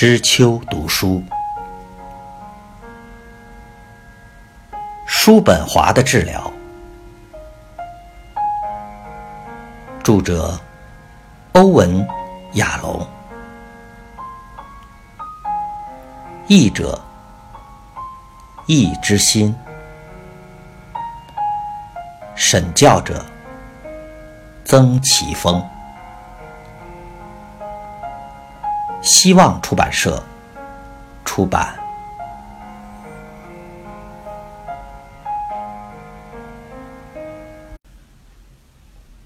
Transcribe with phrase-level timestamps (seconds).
[0.00, 1.22] 知秋读书，
[5.06, 6.50] 叔本华的治疗。
[10.02, 10.58] 著者：
[11.52, 12.02] 欧文·
[12.54, 13.06] 亚龙，
[16.46, 16.98] 译者：
[18.64, 19.54] 易之心，
[22.34, 23.22] 审教者：
[24.64, 25.62] 曾奇峰。
[29.10, 30.24] 希望出版社
[31.24, 31.76] 出版。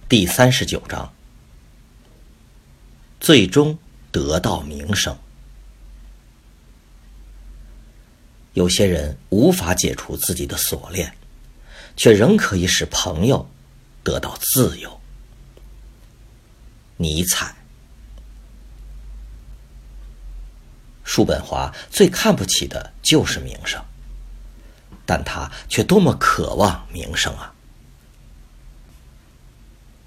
[0.08, 1.12] 第三十九章，
[3.20, 3.78] 最终
[4.10, 5.14] 得到名声。
[8.54, 11.14] 有些人无法解除自己的锁链，
[11.94, 13.46] 却仍可以使朋友
[14.02, 14.98] 得到自由。
[16.96, 17.54] 尼采。
[21.04, 23.80] 叔本华最看不起的就是名声，
[25.06, 27.52] 但他却多么渴望名声啊！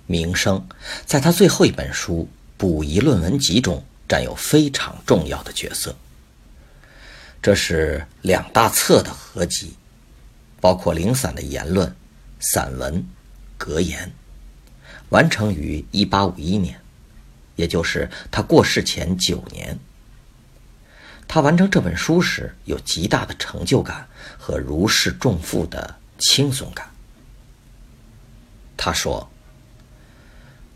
[0.08, 0.68] 名声
[1.06, 5.96] 在他最后一本书《补遗论文集》中占有非常重要的角色。
[7.42, 9.76] 这是两大册的合集，
[10.60, 11.96] 包括零散的言论、
[12.40, 13.06] 散文、
[13.58, 14.12] 格言，
[15.10, 16.82] 完成于1851年，
[17.56, 19.78] 也就是他过世前九年。
[21.28, 26.90] 他完成这本书时有极大的成就感和如释重负的轻松感。
[28.78, 29.30] 他说：“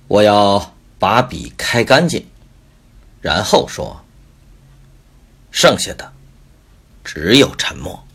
[0.07, 2.27] 我要把笔开干净，
[3.22, 4.03] 然后说，
[5.52, 6.11] 剩下的
[7.03, 8.05] 只有沉默。”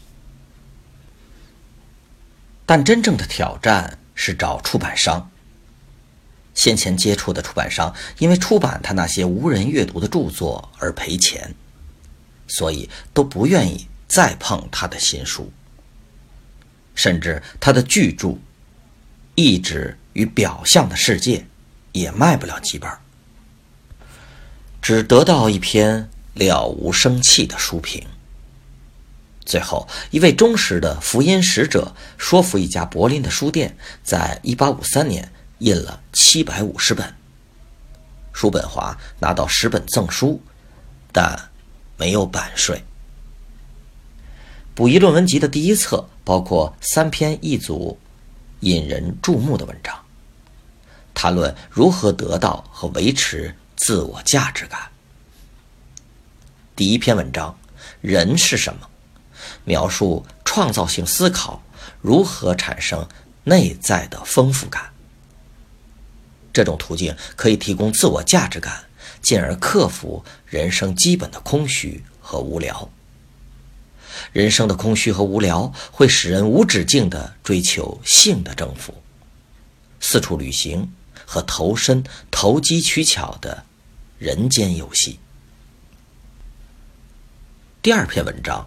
[2.66, 5.30] 但真正的挑战是找出版商。
[6.52, 11.54] 先前接触的出版商因为出版他那些无人阅读的著作而赔钱。
[12.48, 15.52] 所以都不愿意再碰他的新书，
[16.94, 18.28] 甚至他的巨著
[19.34, 21.38] 《意志与表象的世界》
[21.92, 22.90] 也卖不了几本，
[24.80, 28.06] 只得到一篇了无生气的书评。
[29.44, 37.14] 最后，一位忠实的福音使者说服一家柏林的书店，在1853年印了750本。
[38.32, 40.40] 叔本华拿到十本赠书，
[41.12, 41.50] 但。
[41.96, 42.76] 没有版税。
[44.74, 47.98] 《补遗论文集》的第一册包括三篇一组
[48.60, 49.98] 引人注目的文章，
[51.14, 54.90] 谈论如何得到和维持自我价值感。
[56.74, 57.58] 第一篇文章
[58.02, 58.86] 《人是什么》，
[59.64, 61.62] 描述创造性思考
[62.02, 63.08] 如何产生
[63.44, 64.92] 内在的丰富感。
[66.52, 68.82] 这种途径可以提供自我价值感。
[69.22, 70.24] 进而克服
[70.56, 72.88] 人生基本的空虚和无聊。
[74.32, 78.94] 人生的空虚和无聊会使人无止境地追求性的征服、
[80.00, 80.90] 四处旅行
[81.26, 83.66] 和投身投机取巧的
[84.18, 85.18] 人间游戏。
[87.82, 88.66] 第二篇文章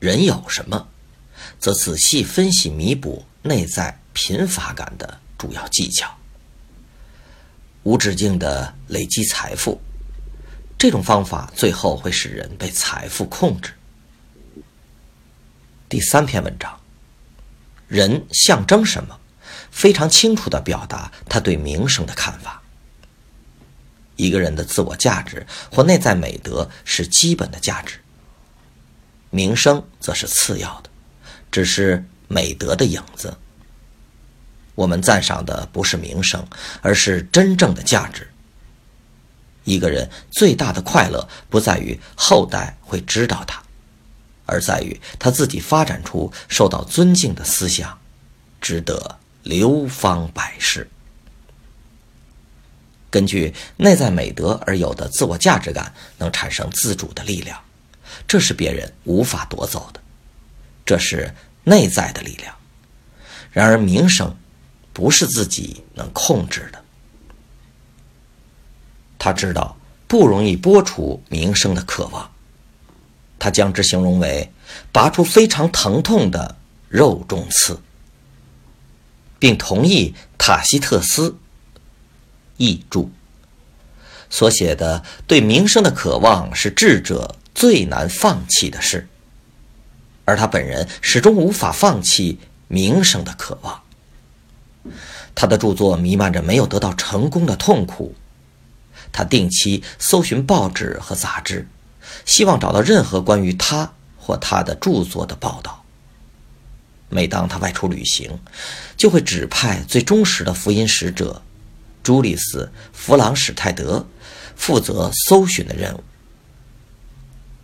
[0.04, 0.88] 《人有什么》，
[1.58, 6.10] 则仔细分析弥补内在贫乏感的主要技巧。
[7.82, 9.78] 无止境的累积财富，
[10.78, 13.72] 这种方法最后会使人被财富控制。
[15.88, 16.80] 第三篇文章，
[17.88, 19.18] 人象征什么？
[19.70, 22.62] 非常清楚的表达他对名声的看法。
[24.16, 27.98] 一个人的自我价值或内在美德是基本的价值，
[29.30, 30.90] 名声则是次要的，
[31.50, 33.36] 只是美德的影子。
[34.74, 36.46] 我们赞赏的不是名声，
[36.82, 38.28] 而是真正的价值。
[39.64, 43.62] 一个人最大的快乐不在于后代会知道他，
[44.46, 47.98] 而在于他自己发展出受到尊敬的思想，
[48.60, 50.88] 值得流芳百世。
[53.10, 57.60] 根据内在美德而有的自我价值感，能产生自主的力量，
[58.28, 60.00] 这是别人无法夺走的，
[60.84, 61.34] 这是
[61.64, 62.54] 内在的力量。
[63.50, 64.36] 然而名声。
[64.94, 66.83] 不是自己能控制的。
[69.24, 69.74] 他知道
[70.06, 72.30] 不容易播出名声的渴望，
[73.38, 74.52] 他将之形容为
[74.92, 76.58] 拔出非常疼痛的
[76.90, 77.80] 肉中刺，
[79.38, 81.38] 并同意塔西特斯
[82.58, 83.10] 译注
[84.28, 89.08] 所写的：“对名声的渴望是智者最难放弃的事，
[90.26, 92.38] 而他本人始终无法放弃
[92.68, 93.80] 名声的渴望。”
[95.34, 98.14] 他的著作弥漫着没有得到成功的痛苦。
[99.14, 101.68] 他定期搜寻报纸和杂志，
[102.26, 105.84] 希望找到任何关于他或他的著作的报道。
[107.08, 108.40] 每当他外出旅行，
[108.96, 111.40] 就会指派最忠实的福音使者
[112.02, 114.04] 朱利斯·弗朗史泰德
[114.56, 116.02] 负责搜寻的任务。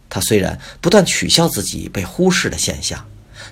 [0.09, 3.05] 他虽然不断取笑自己被忽视的现象，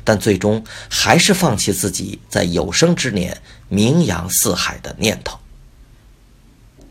[0.04, 5.40] 但最终还是放弃自己在有生之年名扬四海的念头。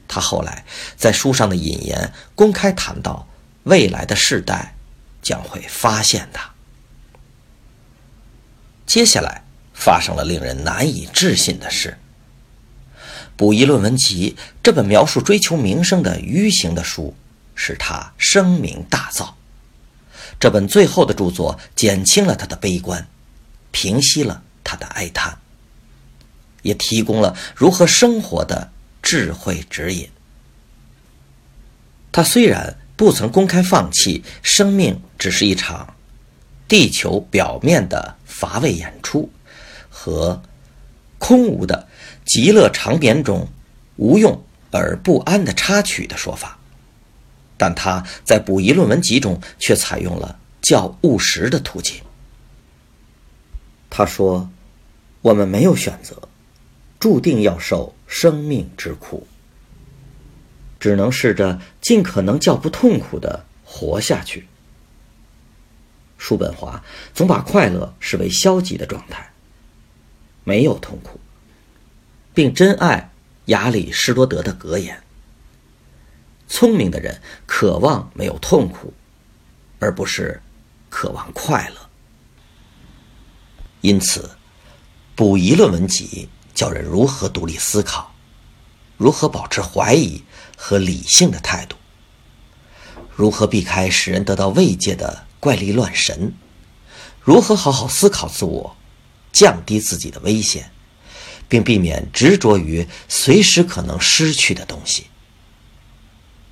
[0.07, 0.65] 他后来
[0.95, 3.27] 在书上的引言公开谈到，
[3.63, 4.75] 未来的世代
[5.21, 6.49] 将会发现他。
[8.85, 9.43] 接下来
[9.73, 11.97] 发生了令人难以置信的事。
[13.35, 17.15] 《补遗论文集》这本描述追求名声的愚行的书，
[17.53, 19.33] 使他声名大噪。
[20.39, 23.07] 这本最后的著作减轻了他的悲观，
[23.71, 25.37] 平息了他的哀叹，
[26.61, 28.71] 也提供了如何生活的
[29.09, 30.09] 智慧指引。
[32.11, 35.95] 他虽然不曾公开放弃生命，只是一场
[36.67, 39.31] 地球表面的乏味演出
[39.89, 40.41] 和
[41.19, 41.87] 空无的
[42.25, 43.47] 极乐长眠中
[43.95, 46.59] 无用而不安的插曲的说法。
[47.55, 52.03] 但他在补遗论文集中却采用了较务实的途径。
[53.89, 54.49] 他说
[55.23, 56.26] ：“我们没有选择，
[57.07, 59.25] 注定要受生命之苦，
[60.77, 64.45] 只能试着尽可能较不痛苦的活下去。”
[66.19, 66.83] 叔本华
[67.13, 69.31] 总把快乐视为消极的状态，
[70.43, 71.17] 没有痛苦，
[72.33, 73.09] 并珍爱
[73.45, 75.01] 亚里士多德的格言。
[76.49, 78.93] 聪明的人渴望没有痛苦，
[79.79, 80.41] 而不是
[80.89, 81.89] 渴望快乐。
[83.79, 84.23] 因此，
[85.15, 86.27] 《补遗论文集》
[86.57, 88.15] 教人如何独立思考，
[88.97, 90.23] 如何保持怀疑
[90.57, 91.75] 和理性的态度，
[93.15, 96.33] 如何避开使人得到慰藉的怪力乱神，
[97.21, 98.75] 如何好好思考自我，
[99.31, 100.71] 降低自己的危险，
[101.47, 105.05] 并避免执着于随时可能失去的东西。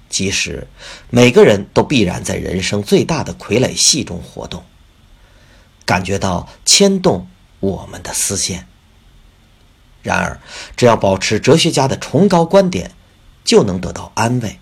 [0.08, 0.68] 即使
[1.10, 4.64] 每个人都必然在人生最大的傀儡戏中活动，
[5.84, 7.28] 感觉到牵动
[7.60, 8.68] 我们的丝线。
[10.06, 10.40] 然而，
[10.78, 12.92] 只要保持哲学家的崇高观点，
[13.44, 14.60] 就能得到安慰。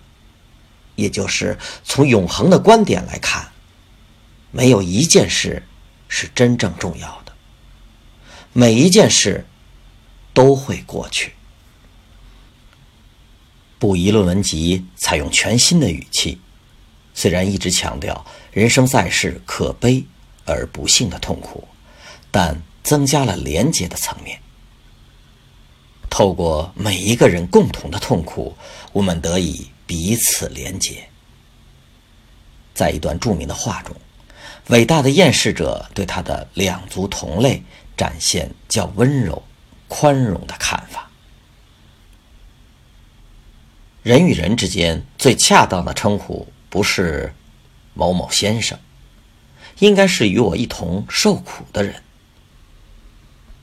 [0.96, 3.48] 也就是从永恒的观点来看，
[4.52, 5.64] 没有一件事
[6.08, 7.32] 是真正重要的，
[8.52, 9.44] 每一件事
[10.32, 11.32] 都会过去。
[13.78, 16.40] 布宜论文集采用全新的语气，
[17.12, 20.06] 虽然一直强调人生在世可悲
[20.44, 21.66] 而不幸的痛苦，
[22.30, 24.40] 但增加了连结的层面。
[26.16, 28.56] 透过每一个人共同的痛苦，
[28.92, 31.04] 我们得以彼此连结。
[32.72, 33.96] 在一段著名的话中，
[34.68, 37.60] 伟大的厌世者对他的两族同类
[37.96, 39.42] 展现较温柔、
[39.88, 41.10] 宽容的看法。
[44.04, 47.34] 人与人之间最恰当的称呼不是
[47.92, 48.78] “某某先生”，
[49.80, 52.03] 应该是与我一同受苦的人。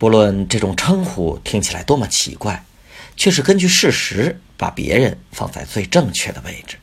[0.02, 2.66] 不论这种称呼听起来多么奇怪，
[3.16, 6.78] 却是根据事实把别人放在最正确的位置，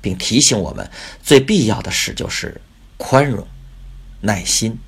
[0.00, 0.90] 并提醒我们
[1.22, 2.62] 最必要的事就是
[2.96, 3.46] 宽容、
[4.22, 4.78] 耐心、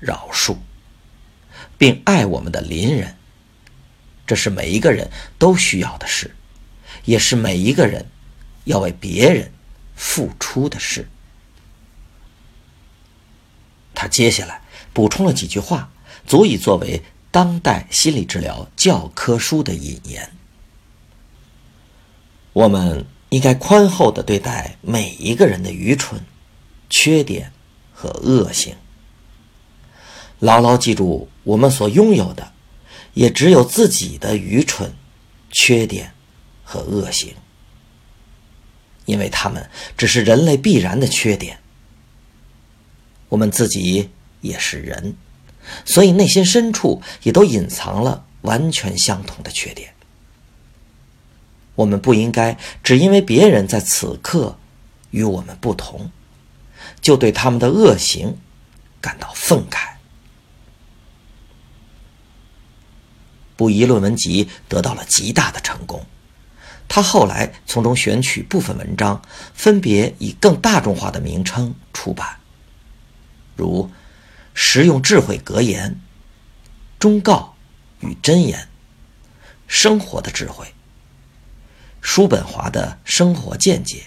[0.00, 0.56] 饶恕，
[1.78, 3.16] 并爱我们的邻人。
[4.26, 5.08] 这是每一个人
[5.38, 6.34] 都需要的事。
[7.04, 8.06] 也是每一个人
[8.64, 9.52] 要为别人
[9.94, 11.08] 付出的事。
[13.94, 14.62] 他接下来
[14.92, 15.92] 补充了几句话，
[16.26, 20.30] 足以作为当代心理治疗教科书的引言。
[22.52, 26.20] 我们应该宽厚的对待每一个人的愚蠢、
[26.90, 27.52] 缺点
[27.92, 28.74] 和恶行。
[30.38, 32.52] 牢牢记住，我们所拥有的
[33.14, 34.94] 也只有自己的愚蠢、
[35.50, 36.12] 缺点。
[36.64, 37.34] 和恶行，
[39.04, 41.58] 因为他们只是人类必然的缺点。
[43.28, 44.08] 我们自己
[44.40, 45.14] 也是人，
[45.84, 49.92] 所以内心深处也都隐藏了完全相同的缺点。
[51.74, 54.58] 我们不应该只因为别人在此刻
[55.10, 56.10] 与我们不同，
[57.00, 58.36] 就对他们的恶行
[59.00, 59.92] 感到愤慨。
[63.56, 66.04] 布宜论文集得到了极大的成功。
[66.88, 69.22] 他后来从中选取部分文章，
[69.54, 72.36] 分别以更大众化的名称出版，
[73.56, 73.84] 如
[74.54, 75.90] 《实用智慧格言》
[76.98, 77.56] 《忠告
[78.00, 78.60] 与箴言》
[79.66, 80.66] 《生活的智慧》
[82.00, 83.98] 《叔本华的生活见解》《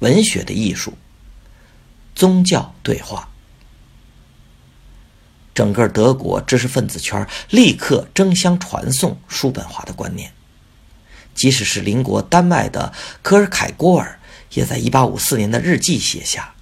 [0.00, 0.96] 文学的艺术，
[2.14, 3.28] 宗教对话。
[5.52, 10.32] 整个德国知识分子圈立刻争相传颂叔本华的观念，
[11.34, 14.18] 即使是邻国丹麦的科尔凯郭尔，
[14.52, 16.54] 也在1854年的日记写下：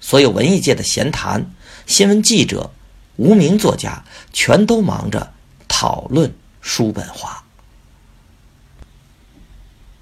[0.00, 1.50] 所有文艺界的闲谈、
[1.86, 2.72] 新闻记者、
[3.16, 5.32] 无名作家，全都忙着
[5.66, 7.44] 讨论叔本华。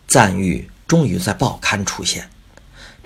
[0.06, 2.28] 赞誉终于在报刊出现。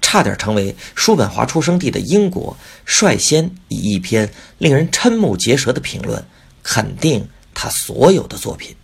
[0.02, 2.56] 差点成为叔本华出生地的英国
[2.86, 6.24] 率先以一篇令人瞠目结舌的评论
[6.62, 8.74] 肯定他所有的作品。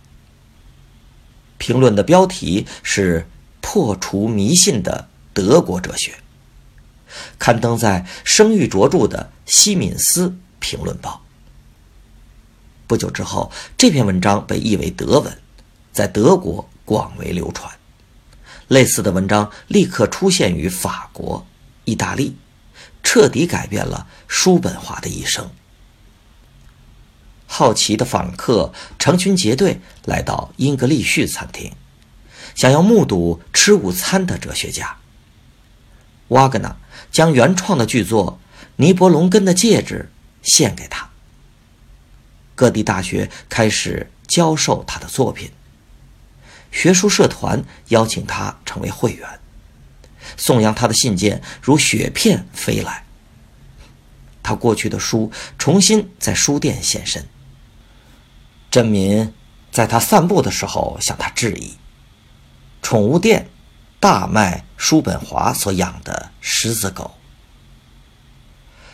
[1.57, 3.27] 评论的标题是
[3.61, 6.13] “破除迷信的德国哲学”，
[7.37, 11.21] 刊登在声誉卓著的西敏斯评论报。
[12.87, 15.37] 不久之后，这篇文章被译为德文，
[15.91, 17.71] 在德国广为流传。
[18.69, 21.45] 类似的文章立刻出现于法国、
[21.85, 22.35] 意大利，
[23.01, 25.49] 彻底改变了叔本华的一生。
[27.45, 31.71] 好奇的访客成群结队来到英格利绪餐厅，
[32.55, 34.97] 想要目睹吃午餐的哲学家。
[36.29, 36.75] 瓦格纳
[37.11, 38.39] 将原创的剧作
[38.77, 40.09] 《尼伯龙根的戒指》
[40.47, 41.09] 献给他。
[42.55, 45.51] 各地大学开始教授他的作品。
[46.71, 49.39] 学术社团邀请他成为会员，
[50.35, 53.05] 颂扬他的信件如雪片飞来。
[54.43, 57.27] 他过去的书重新在书店现身。
[58.69, 59.33] 镇民
[59.71, 61.77] 在他散步的时候向他致意。
[62.81, 63.49] 宠物店
[63.99, 67.15] 大卖叔本华所养的狮子狗。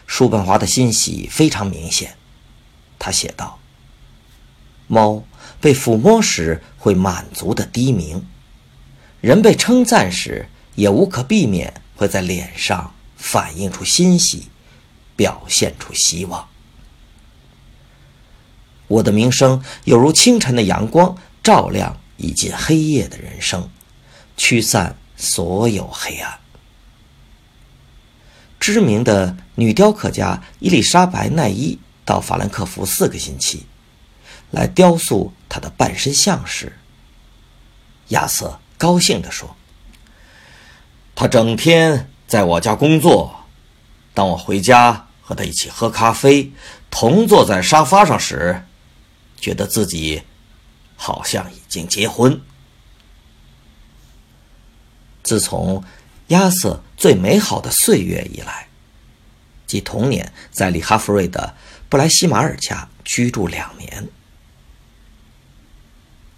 [0.08, 2.16] 叔本华的欣喜非常明显，
[3.00, 3.60] 他写道
[4.88, 5.24] ：“猫。”
[5.60, 8.28] 被抚摸时会满足的低鸣，
[9.22, 14.50] 人被称赞时也无可避免会在脸上反映出欣喜，
[15.16, 16.50] 表现出希望。
[18.90, 23.70] 我的名声有如清晨的阳光，照亮已近黑夜的人生，
[24.38, 26.40] 驱散所有黑暗。
[28.60, 33.66] 知名的女雕刻家伊丽莎白奈伊到法兰克福四个星期。
[34.52, 36.78] 来雕塑她的半身像时，
[38.10, 39.56] 亚瑟高兴地说
[41.16, 43.46] ：“他整天在我家工作，
[44.14, 46.52] 当我回家和他一起喝咖啡，
[46.92, 48.64] 同坐在沙发上时，
[49.42, 50.22] 觉得自己
[50.96, 52.40] 好像已经结婚。”
[55.24, 55.84] 自从
[56.28, 58.68] 亚瑟最美好的岁月以来，
[59.66, 61.56] 即童年在里哈弗瑞的
[61.90, 64.08] 布莱西马尔家居住两年。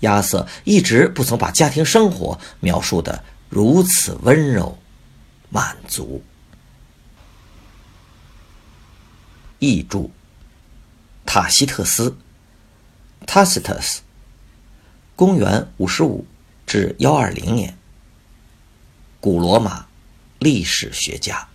[0.01, 4.77] 亚瑟一直不曾把家庭生活描述的如此温柔、
[5.49, 6.23] 满足。
[9.59, 10.11] 译著：
[11.25, 12.17] 塔西特斯
[13.25, 13.99] （Tacitus），
[15.15, 16.27] 公元五十五
[16.67, 17.75] 至幺二零年，
[19.25, 19.87] 古罗马
[20.37, 21.47] 历史学家。